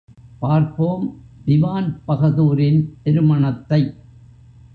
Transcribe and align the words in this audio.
பார்ப்போம் 0.39 1.03
திவான்பகதூரின் 1.45 2.81
திருமணத்தை. 3.03 3.81